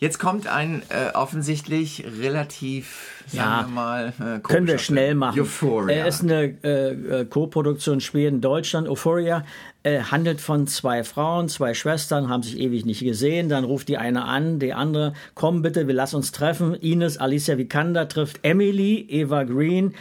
Jetzt 0.00 0.18
kommt 0.20 0.46
ein 0.46 0.82
äh, 0.90 1.12
offensichtlich 1.14 2.04
relativ, 2.20 3.24
sagen 3.26 3.36
Ja. 3.36 3.62
wir 3.66 3.68
mal, 3.68 4.12
äh, 4.20 4.38
Können 4.40 4.68
wir 4.68 4.78
schnell 4.78 5.16
machen. 5.16 5.40
Euphoria. 5.40 5.96
Er 5.96 6.06
ist 6.06 6.22
eine 6.22 6.54
äh, 6.62 6.90
äh, 7.22 7.24
Co-Produktion 7.24 8.00
Schweden-Deutschland. 8.00 8.88
Euphoria 8.88 9.44
äh, 9.82 10.00
handelt 10.02 10.40
von 10.40 10.68
zwei 10.68 11.02
Frauen, 11.02 11.48
zwei 11.48 11.74
Schwestern, 11.74 12.28
haben 12.28 12.44
sich 12.44 12.58
ewig 12.58 12.84
nicht 12.86 13.00
gesehen. 13.00 13.48
Dann 13.48 13.64
ruft 13.64 13.88
die 13.88 13.98
eine 13.98 14.24
an, 14.24 14.60
die 14.60 14.72
andere, 14.72 15.14
komm 15.34 15.62
bitte, 15.62 15.88
wir 15.88 15.94
lassen 15.94 16.14
uns 16.16 16.30
treffen. 16.30 16.74
Ines 16.74 17.18
Alicia 17.18 17.58
Vikander 17.58 18.08
trifft 18.08 18.38
Emily, 18.44 19.04
Eva 19.08 19.42
Green. 19.42 19.94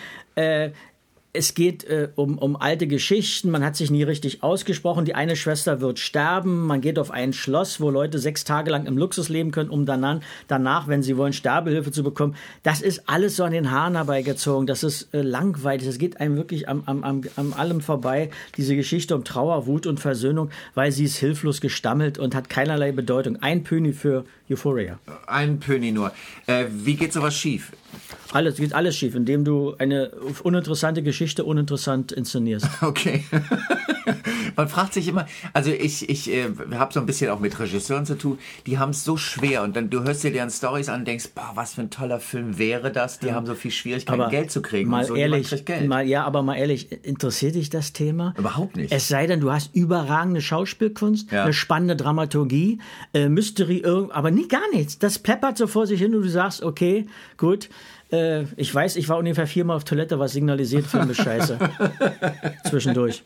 Es 1.38 1.54
geht 1.54 1.84
äh, 1.84 2.10
um, 2.16 2.40
um 2.40 2.56
alte 2.56 2.88
Geschichten, 2.88 3.52
man 3.52 3.64
hat 3.64 3.76
sich 3.76 3.92
nie 3.92 4.02
richtig 4.02 4.42
ausgesprochen. 4.42 5.06
Die 5.06 5.14
eine 5.14 5.36
Schwester 5.36 5.82
wird 5.82 6.00
sterben, 6.00 6.66
man 6.66 6.82
geht 6.82 6.98
auf 6.98 7.12
ein 7.12 7.32
Schloss, 7.32 7.80
wo 7.80 7.92
Leute 7.92 8.18
sechs 8.18 8.44
Tage 8.44 8.72
lang 8.72 8.88
im 8.88 8.98
Luxus 8.98 9.30
leben 9.30 9.52
können, 9.52 9.70
um 9.70 9.86
danach, 9.86 10.22
danach 10.48 10.88
wenn 10.88 11.04
sie 11.04 11.16
wollen, 11.16 11.34
Sterbehilfe 11.34 11.92
zu 11.92 12.02
bekommen. 12.02 12.36
Das 12.64 12.82
ist 12.82 13.08
alles 13.08 13.36
so 13.36 13.44
an 13.44 13.52
den 13.52 13.70
Haaren 13.70 13.94
herbeigezogen, 13.94 14.66
das 14.66 14.84
ist 14.84 15.14
äh, 15.14 15.22
langweilig, 15.22 15.86
das 15.86 16.00
geht 16.00 16.20
einem 16.20 16.38
wirklich 16.38 16.68
am, 16.68 16.82
am, 16.88 17.04
am, 17.04 17.22
am 17.36 17.54
allem 17.54 17.82
vorbei, 17.82 18.32
diese 18.58 18.76
Geschichte 18.76 19.16
um 19.16 19.24
Trauer, 19.24 19.68
Wut 19.68 19.86
und 19.86 20.00
Versöhnung, 20.00 20.50
weil 20.74 20.92
sie 20.92 21.04
ist 21.04 21.18
hilflos 21.18 21.62
gestammelt 21.62 22.18
und 22.18 22.34
hat 22.34 22.50
keinerlei 22.50 22.92
Bedeutung. 22.92 23.38
Ein 23.44 23.64
Pöni 23.64 23.94
für 23.94 24.26
Euphoria. 24.50 24.98
Ein 25.28 25.60
Pöni 25.60 25.92
nur. 25.92 26.12
Äh, 26.48 26.66
wie 26.72 26.96
geht 26.96 27.14
sowas 27.14 27.36
schief? 27.36 27.74
Alles, 28.32 28.56
geht 28.58 28.74
alles 28.74 28.96
schief, 28.98 29.16
indem 29.16 29.46
du 29.46 29.76
eine 29.78 30.12
uninteressante 30.44 31.04
Geschichte 31.04 31.44
uninteressant 31.44 32.12
inszenierst. 32.12 32.68
Okay. 32.82 33.24
Man 34.56 34.68
fragt 34.68 34.94
sich 34.94 35.08
immer, 35.08 35.26
also 35.54 35.72
ich, 35.72 36.10
ich 36.10 36.32
äh, 36.32 36.46
habe 36.74 36.94
so 36.94 37.00
ein 37.00 37.06
bisschen 37.06 37.30
auch 37.30 37.40
mit 37.40 37.60
Regisseuren 37.60 38.06
zu 38.06 38.18
tun, 38.18 38.40
die 38.66 38.80
haben 38.80 38.92
es 38.92 39.04
so 39.04 39.18
schwer 39.18 39.64
und 39.64 39.76
dann 39.76 39.90
du 39.90 40.04
hörst 40.04 40.24
dir 40.24 40.32
deren 40.32 40.50
Stories 40.50 40.90
an 40.90 41.02
und 41.02 41.08
denkst, 41.08 41.30
boah, 41.36 41.52
was 41.56 41.74
für 41.74 41.82
ein 41.82 41.90
toller 41.90 42.20
Film 42.20 42.58
wäre 42.58 42.92
das? 42.92 43.20
Die 43.20 43.32
haben 43.34 43.46
so 43.46 43.56
viel 43.56 43.72
Schwierigkeiten, 43.72 44.30
Geld 44.30 44.52
zu 44.52 44.62
kriegen. 44.62 44.90
Mal 44.90 45.06
so, 45.06 45.16
ehrlich, 45.16 45.52
mal, 45.88 46.06
ja, 46.08 46.24
aber 46.24 46.42
mal 46.44 46.56
ehrlich, 46.56 46.92
interessiert 47.06 47.56
dich 47.56 47.70
das 47.70 47.94
Thema? 47.94 48.34
Überhaupt 48.38 48.76
nicht. 48.76 48.92
Es 48.92 49.08
sei 49.08 49.28
denn, 49.28 49.40
du 49.40 49.52
hast 49.52 49.76
überragende 49.76 50.42
Schauspielkunst, 50.42 51.32
Ja. 51.32 51.44
eine 51.44 51.54
spannende 51.54 51.96
Dramaturgie, 51.96 52.80
äh, 53.14 53.30
Mystery, 53.30 53.84
aber 54.12 54.32
nie 54.32 54.48
gar 54.48 54.70
nichts. 54.74 55.00
Das 55.00 55.20
pleppert 55.20 55.58
so 55.58 55.68
vor 55.68 55.88
sich 55.88 56.00
hin 56.00 56.16
und 56.16 56.24
du 56.24 56.30
sagst, 56.30 56.64
okay, 56.64 57.08
gut. 57.38 57.70
Äh, 58.12 58.44
ich 58.56 58.74
weiß, 58.74 58.96
ich 58.96 59.10
war 59.10 59.18
ungefähr 59.18 59.48
viermal 59.48 59.76
auf 59.76 59.84
Toilette, 59.84 60.18
was 60.18 60.32
signalisiert, 60.32 60.88
Film 60.88 61.10
ist 61.10 61.18
scheiße. 61.22 61.58
Zwischendurch. 62.70 63.24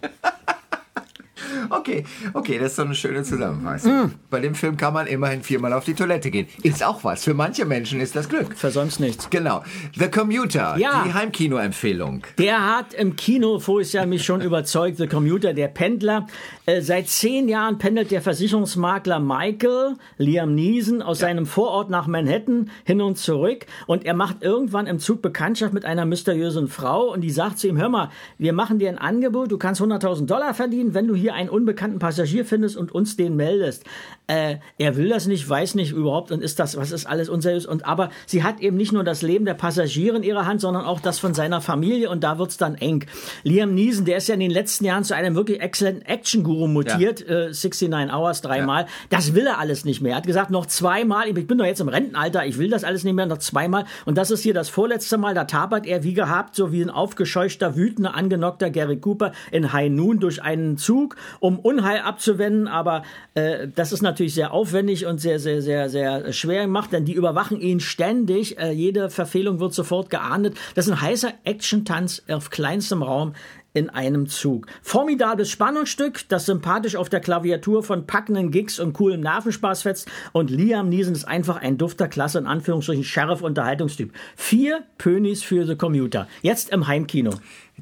Okay, 1.72 2.04
okay, 2.34 2.58
das 2.60 2.72
ist 2.72 2.76
so 2.76 2.82
eine 2.84 2.96
schöne 2.96 3.24
Zusammenfassung. 3.24 3.92
Mm. 4.08 4.14
Bei 4.30 4.40
dem 4.40 4.56
Film 4.56 4.78
kann 4.78 4.94
man 4.94 5.08
immerhin 5.08 5.42
viermal 5.44 5.74
auf 5.74 5.86
die 5.86 5.94
Toilette 5.94 6.30
gehen. 6.32 6.48
Ist 6.64 6.84
auch 6.84 7.04
was. 7.04 7.24
Für 7.24 7.34
manche 7.34 7.66
Menschen 7.66 8.00
ist 8.02 8.16
das 8.16 8.28
Glück. 8.30 8.56
Versäumst 8.56 9.00
nichts. 9.00 9.30
Genau. 9.30 9.64
The 9.98 10.08
Commuter, 10.10 10.76
Ja. 10.78 11.04
die 11.06 11.14
Heimkino-Empfehlung. 11.14 12.24
Der 12.38 12.78
hat 12.78 12.94
im 12.94 13.16
Kino, 13.16 13.60
vorher 13.60 13.82
ja 14.02 14.06
mich 14.06 14.24
schon 14.24 14.42
überzeugt, 14.42 14.98
The 14.98 15.08
Commuter, 15.08 15.54
der 15.54 15.68
Pendler. 15.70 16.28
Äh, 16.66 16.82
seit 16.82 17.08
zehn 17.08 17.48
Jahren 17.48 17.78
pendelt 17.78 18.12
der 18.12 18.22
Versicherungsmakler 18.22 19.20
Michael, 19.20 19.96
Liam 20.18 20.54
Neeson, 20.56 21.02
aus 21.02 21.20
seinem 21.20 21.46
Vorort 21.46 21.90
nach 21.90 22.08
Manhattan 22.08 22.70
hin 22.84 23.02
und 23.02 23.18
zurück. 23.18 23.66
Und 23.88 24.06
er 24.06 24.14
macht 24.14 24.44
irgendwann 24.44 24.88
im 24.88 25.00
Zug 25.00 25.22
Bekanntschaft 25.22 25.74
mit 25.74 25.86
einer 25.86 26.06
mysteriösen 26.06 26.68
Frau 26.68 27.12
und 27.12 27.22
die 27.22 27.32
sagt 27.32 27.60
zu 27.60 27.68
ihm, 27.68 27.78
hör 27.78 27.90
mal, 27.90 28.10
wir 28.38 28.54
machen 28.54 28.80
dir 28.80 28.90
ein 28.90 28.98
Angebot, 28.98 29.52
du 29.52 29.58
kannst 29.58 29.82
100.000 29.82 30.26
Dollar 30.26 30.54
verdienen, 30.54 30.94
wenn 30.94 31.08
du 31.08 31.16
hier 31.16 31.34
einen 31.34 31.50
unbekannten 31.62 32.00
Passagier 32.00 32.44
findest 32.44 32.76
und 32.76 32.92
uns 32.92 33.16
den 33.16 33.36
meldest. 33.36 33.84
Äh, 34.28 34.58
er 34.78 34.96
will 34.98 35.10
das 35.10 35.28
nicht, 35.28 35.48
weiß 35.48 35.76
nicht 35.76 35.92
überhaupt 35.92 36.32
und 36.32 36.42
ist 36.42 36.60
das, 36.60 36.76
was 36.76 36.92
ist 36.92 37.06
alles 37.06 37.30
unseriös. 37.30 37.66
Und 37.66 37.86
aber 37.86 38.10
sie 38.26 38.44
hat 38.44 38.60
eben 38.62 38.78
nicht 38.78 38.92
nur 38.92 39.04
das 39.04 39.22
Leben 39.22 39.46
der 39.46 39.54
Passagiere 39.54 40.18
in 40.18 40.24
ihrer 40.24 40.46
Hand, 40.46 40.62
sondern 40.62 40.86
auch 40.86 41.00
das 41.00 41.20
von 41.20 41.34
seiner 41.34 41.62
Familie 41.62 42.10
und 42.10 42.24
da 42.24 42.40
wird's 42.40 42.58
dann 42.58 42.76
eng. 42.76 43.06
Liam 43.44 43.76
Neeson, 43.76 44.06
der 44.06 44.18
ist 44.18 44.28
ja 44.28 44.34
in 44.34 44.40
den 44.40 44.52
letzten 44.52 44.86
Jahren 44.86 45.04
zu 45.04 45.16
einem 45.16 45.36
wirklich 45.36 45.62
exzellenten 45.62 46.06
Action-Guru 46.06 46.68
mutiert, 46.68 47.22
äh, 47.28 47.50
69 47.54 48.12
Hours 48.14 48.42
dreimal. 48.42 48.88
Das 49.10 49.36
will 49.36 49.46
er 49.46 49.60
alles 49.60 49.86
nicht 49.86 50.02
mehr. 50.02 50.14
Er 50.14 50.18
hat 50.18 50.26
gesagt, 50.26 50.50
noch 50.50 50.66
zweimal, 50.66 51.28
ich 51.28 51.48
bin 51.48 51.58
doch 51.58 51.66
jetzt 51.66 51.82
im 51.82 51.90
Rentenalter, 51.90 52.46
ich 52.46 52.58
will 52.58 52.70
das 52.70 52.84
alles 52.84 53.04
nicht 53.04 53.14
mehr, 53.14 53.26
noch 53.28 53.38
zweimal. 53.38 53.86
Und 54.06 54.18
das 54.18 54.32
ist 54.32 54.42
hier 54.42 54.54
das 54.54 54.70
vorletzte 54.70 55.18
Mal, 55.18 55.36
da 55.36 55.44
tapert 55.44 55.86
er 55.86 56.04
wie 56.04 56.14
gehabt, 56.14 56.56
so 56.56 56.72
wie 56.72 56.82
ein 56.82 56.90
aufgescheuchter, 56.90 57.76
wütender, 57.76 58.16
angenockter 58.16 58.70
Gary 58.70 58.98
Cooper 58.98 59.34
in 59.52 59.72
High 59.74 59.92
Noon 59.92 60.20
durch 60.20 60.42
einen 60.42 60.78
Zug, 60.78 61.18
um 61.40 61.51
Unheil 61.60 62.00
abzuwenden. 62.00 62.68
Aber 62.68 63.04
äh, 63.34 63.68
das 63.74 63.92
ist 63.92 64.02
natürlich 64.02 64.34
sehr 64.34 64.54
aufwendig 64.54 65.06
und 65.06 65.20
sehr, 65.20 65.40
sehr, 65.40 65.62
sehr, 65.62 65.90
sehr 65.90 66.34
schwer 66.34 66.64
gemacht, 66.64 66.92
denn 66.92 67.06
die 67.06 67.14
überwachen 67.14 67.60
ihn 67.60 67.80
ständig. 67.80 68.60
Äh, 68.60 68.72
jede 68.72 69.10
Verfehlung 69.10 69.60
wird 69.60 69.74
sofort 69.74 70.10
geahndet. 70.10 70.58
Das 70.76 70.88
ist 70.88 70.94
ein 70.94 71.02
heißer 71.02 71.34
Action-Tanz 71.44 72.24
auf 72.28 72.50
kleinstem 72.50 73.04
Raum 73.04 73.34
in 73.74 73.90
einem 73.90 74.28
Zug. 74.28 74.68
Formidables 74.82 75.50
Spannungsstück, 75.50 76.28
das 76.28 76.46
sympathisch 76.46 76.96
auf 76.96 77.10
der 77.10 77.22
Klaviatur 77.22 77.84
von 77.84 78.06
packenden 78.06 78.52
Gigs 78.52 78.80
und 78.80 78.94
coolem 78.94 79.22
Nervenspaß 79.22 79.84
fetzt. 79.84 80.10
Und 80.34 80.50
Liam 80.50 80.90
Neeson 80.90 81.14
ist 81.14 81.26
einfach 81.26 81.58
ein 81.58 81.78
dufter 81.78 82.08
Klasse, 82.08 82.40
in 82.40 82.48
Anführungsstrichen 82.48 83.04
Sheriff-Unterhaltungstyp. 83.04 84.12
Vier 84.36 84.84
Pönis 84.98 85.44
für 85.44 85.66
The 85.66 85.76
Commuter. 85.76 86.28
Jetzt 86.42 86.72
im 86.72 86.88
Heimkino. 86.88 87.32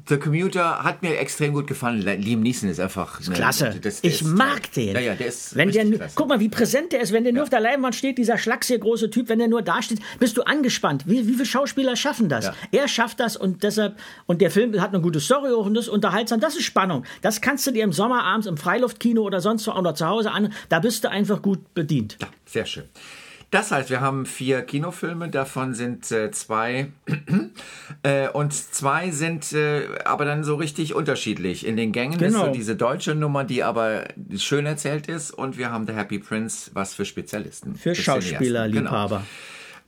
The 0.08 0.16
Commuter 0.18 0.82
hat 0.84 1.02
mir 1.02 1.18
extrem 1.18 1.52
gut 1.52 1.66
gefallen. 1.66 2.00
Liam 2.00 2.40
Neeson 2.40 2.68
ist 2.68 2.80
einfach 2.80 3.20
eine- 3.24 3.34
Klasse. 3.34 3.74
das- 3.80 4.00
ich 4.02 4.22
mag 4.24 4.62
toll. 4.72 4.84
den. 4.84 4.94
Ja, 4.94 5.00
ja, 5.00 5.14
der 5.14 5.26
ist 5.28 5.54
wenn 5.56 5.70
der, 5.70 5.84
klasse. 5.90 6.12
Guck 6.14 6.28
mal, 6.28 6.40
wie 6.40 6.48
präsent 6.48 6.92
der 6.92 7.00
ist. 7.00 7.12
Wenn 7.12 7.24
der 7.24 7.32
nur 7.32 7.42
auf 7.42 7.50
der 7.50 7.60
Leinwand 7.60 7.94
steht, 7.94 8.18
dieser 8.18 8.38
schlachsige 8.38 8.78
große 8.78 9.10
Typ, 9.10 9.28
wenn 9.28 9.38
der 9.38 9.48
nur 9.48 9.62
da 9.62 9.82
steht, 9.82 10.00
bist 10.18 10.36
du 10.36 10.42
angespannt. 10.42 11.04
Wie, 11.06 11.26
wie 11.26 11.32
viele 11.34 11.46
Schauspieler 11.46 11.96
schaffen 11.96 12.28
das? 12.28 12.46
Ja. 12.46 12.54
Er 12.72 12.88
schafft 12.88 13.20
das 13.20 13.36
und 13.36 13.62
deshalb, 13.62 13.96
und 14.26 14.40
der 14.40 14.50
Film 14.50 14.80
hat 14.80 14.90
eine 14.94 15.00
gute 15.02 15.20
Story 15.20 15.52
auch 15.52 15.66
und 15.66 15.74
das 15.74 15.86
ist 15.86 15.90
unterhaltsam. 15.90 16.40
Das 16.40 16.56
ist 16.56 16.64
Spannung. 16.64 17.04
Das 17.22 17.40
kannst 17.40 17.66
du 17.66 17.70
dir 17.70 17.84
im 17.84 17.92
Sommer 17.92 18.22
abends 18.24 18.46
im 18.46 18.56
Freiluftkino 18.56 19.22
oder 19.22 19.40
sonst 19.40 19.66
wo 19.66 19.72
oder 19.72 19.94
zu 19.94 20.06
Hause 20.06 20.30
an. 20.32 20.52
Da 20.68 20.80
bist 20.80 21.04
du 21.04 21.10
einfach 21.10 21.42
gut 21.42 21.74
bedient. 21.74 22.16
Ja, 22.20 22.28
sehr 22.46 22.66
schön. 22.66 22.84
Das 23.50 23.72
heißt, 23.72 23.90
wir 23.90 24.00
haben 24.00 24.26
vier 24.26 24.62
Kinofilme, 24.62 25.28
davon 25.28 25.74
sind 25.74 26.10
äh, 26.12 26.30
zwei 26.30 26.92
äh, 28.04 28.28
und 28.28 28.52
zwei 28.52 29.10
sind 29.10 29.52
äh, 29.52 29.88
aber 30.04 30.24
dann 30.24 30.44
so 30.44 30.54
richtig 30.54 30.94
unterschiedlich. 30.94 31.66
In 31.66 31.76
den 31.76 31.90
Gängen 31.90 32.12
ist 32.20 32.32
Genau. 32.32 32.46
so 32.46 32.52
diese 32.52 32.76
deutsche 32.76 33.16
Nummer, 33.16 33.42
die 33.42 33.64
aber 33.64 34.04
schön 34.36 34.66
erzählt 34.66 35.08
ist 35.08 35.32
und 35.32 35.58
wir 35.58 35.72
haben 35.72 35.86
The 35.86 35.94
Happy 35.94 36.20
Prince, 36.20 36.70
was 36.74 36.94
für 36.94 37.04
Spezialisten. 37.04 37.74
Für. 37.74 37.94
Schauspielerliebhaber. 37.94 39.16
Genau. 39.16 39.26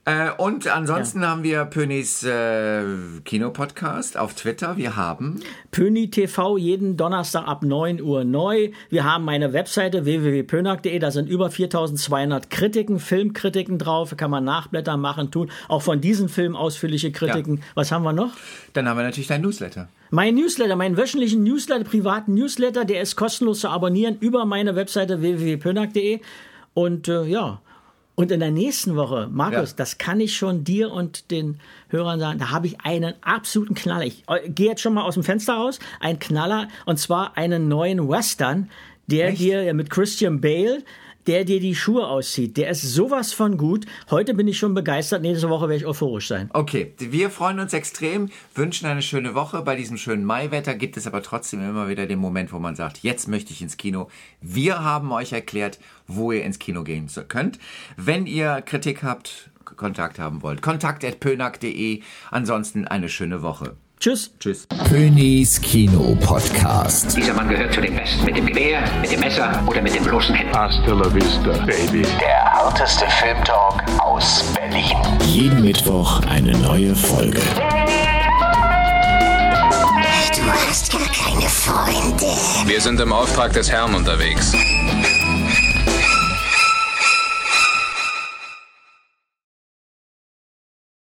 Äh, 0.05 0.31
und 0.37 0.67
ansonsten 0.67 1.25
haben 1.25 1.43
wir 1.43 1.63
Pönis 1.63 2.23
äh, 2.23 2.83
Kinopodcast 3.23 4.17
auf 4.17 4.33
Twitter. 4.33 4.75
Wir 4.75 4.97
haben 4.97 5.39
Pöni 5.71 6.09
TV 6.09 6.57
jeden 6.57 6.97
Donnerstag 6.97 7.47
ab 7.47 7.63
9 7.63 8.01
Uhr 8.01 8.25
neu. 8.25 8.71
Wir 8.89 9.05
haben 9.05 9.23
meine 9.23 9.53
Webseite 9.53 10.03
www.pönack.de. 10.03 10.99
Da 10.99 11.09
sind 11.09 11.29
über 11.29 11.49
4200 11.49 12.49
Kritiken, 12.49 12.99
Filmkritiken 12.99 13.77
drauf. 13.77 14.13
Kann 14.17 14.29
man 14.29 14.43
nachblättern, 14.43 14.99
machen, 14.99 15.31
tun. 15.31 15.49
Auch 15.69 15.81
von 15.81 16.01
diesen 16.01 16.27
Filmen 16.27 16.57
ausführliche 16.57 17.13
Kritiken. 17.13 17.61
Was 17.75 17.91
haben 17.91 18.03
wir 18.03 18.13
noch? 18.13 18.33
dann 18.73 18.89
haben 18.89 18.97
wir 18.97 19.03
natürlich 19.03 19.27
dein 19.27 19.41
Newsletter. 19.41 19.87
Mein 20.09 20.35
Newsletter, 20.35 20.75
meinen 20.75 20.97
wöchentlichen 20.97 21.43
Newsletter, 21.43 21.85
privaten 21.85 22.33
Newsletter, 22.33 22.85
der 22.85 23.01
ist 23.01 23.15
kostenlos 23.15 23.61
zu 23.61 23.69
abonnieren 23.69 24.17
über 24.19 24.45
meine 24.45 24.75
Webseite 24.75 25.21
www.pönack.de. 25.21 26.19
Und 26.73 27.07
äh, 27.07 27.23
ja, 27.23 27.61
und 28.15 28.31
in 28.31 28.39
der 28.39 28.51
nächsten 28.51 28.95
Woche, 28.95 29.27
Markus, 29.31 29.71
Ja. 29.71 29.75
das 29.77 29.97
kann 29.97 30.19
ich 30.19 30.35
schon 30.37 30.63
dir 30.63 30.91
und 30.91 31.31
den 31.31 31.59
Hörern 31.89 32.19
sagen, 32.19 32.37
da 32.39 32.51
habe 32.51 32.67
ich 32.67 32.79
einen 32.81 33.13
absoluten 33.21 33.73
Knaller. 33.73 34.05
Ich 34.05 34.23
äh, 34.27 34.49
gehe 34.49 34.67
jetzt 34.69 34.81
schon 34.81 34.93
mal 34.93 35.03
aus 35.03 35.15
dem 35.15 35.23
Fenster 35.23 35.53
raus. 35.55 35.79
Ein 35.99 36.19
Knaller, 36.19 36.67
und 36.85 36.99
zwar 36.99 37.37
einen 37.37 37.67
neuen 37.67 38.07
Western, 38.07 38.69
der 39.07 39.29
Echt? 39.29 39.39
dir 39.39 39.73
mit 39.73 39.89
Christian 39.89 40.41
Bale, 40.41 40.83
der 41.27 41.45
dir 41.45 41.59
die 41.59 41.75
Schuhe 41.75 42.07
auszieht. 42.07 42.57
Der 42.57 42.69
ist 42.69 42.81
sowas 42.81 43.33
von 43.33 43.57
gut. 43.57 43.85
Heute 44.09 44.33
bin 44.33 44.47
ich 44.47 44.57
schon 44.57 44.73
begeistert. 44.73 45.21
Nächste 45.21 45.49
Woche 45.49 45.69
werde 45.69 45.77
ich 45.77 45.85
euphorisch 45.85 46.27
sein. 46.27 46.49
Okay, 46.53 46.93
wir 46.97 47.29
freuen 47.29 47.59
uns 47.59 47.73
extrem, 47.73 48.29
wünschen 48.55 48.87
eine 48.87 49.01
schöne 49.01 49.35
Woche. 49.35 49.61
Bei 49.61 49.75
diesem 49.75 49.97
schönen 49.97 50.25
Maiwetter 50.25 50.75
gibt 50.75 50.97
es 50.97 51.07
aber 51.07 51.21
trotzdem 51.21 51.61
immer 51.61 51.87
wieder 51.89 52.05
den 52.05 52.19
Moment, 52.19 52.53
wo 52.53 52.59
man 52.59 52.75
sagt, 52.75 52.99
jetzt 53.03 53.27
möchte 53.27 53.53
ich 53.53 53.61
ins 53.61 53.77
Kino. 53.77 54.09
Wir 54.41 54.83
haben 54.83 55.11
euch 55.11 55.31
erklärt, 55.31 55.79
wo 56.07 56.31
ihr 56.31 56.43
ins 56.43 56.59
Kino 56.59 56.83
gehen 56.83 57.07
könnt. 57.27 57.59
Wenn 57.97 58.25
ihr 58.25 58.61
Kritik 58.61 59.03
habt, 59.03 59.49
Kontakt 59.75 60.19
haben 60.19 60.41
wollt, 60.41 60.61
kontakt.pönack.de. 60.61 62.01
Ansonsten 62.31 62.87
eine 62.87 63.09
schöne 63.09 63.41
Woche. 63.41 63.75
Tschüss. 64.03 64.31
Tschüss. 64.37 64.67
Königs 64.89 65.61
Kino 65.61 66.17
Podcast. 66.19 67.15
Dieser 67.15 67.33
Mann 67.33 67.47
gehört 67.47 67.73
zu 67.73 67.79
den 67.79 67.95
Besten. 67.95 68.25
Mit 68.25 68.35
dem 68.35 68.47
Gewehr, 68.47 68.83
mit 68.99 69.09
dem 69.09 69.21
Messer 69.21 69.63
oder 69.65 69.81
mit 69.81 69.95
den 69.95 70.03
bloßen 70.03 70.35
Händen. 70.35 70.53
Hasta 70.53 70.91
la 70.91 71.15
vista, 71.15 71.51
baby. 71.65 72.05
Der 72.19 72.51
harteste 72.51 73.05
Filmtalk 73.21 73.81
aus 73.99 74.43
Berlin. 74.53 74.97
Jeden 75.25 75.61
Mittwoch 75.63 76.19
eine 76.25 76.51
neue 76.57 76.93
Folge. 76.93 77.39
Du 80.35 80.51
hast 80.51 80.91
gar 80.91 81.07
keine 81.07 81.47
Freunde. 81.47 82.25
Wir 82.67 82.81
sind 82.81 82.99
im 82.99 83.13
Auftrag 83.13 83.53
des 83.53 83.71
Herrn 83.71 83.95
unterwegs. 83.95 84.51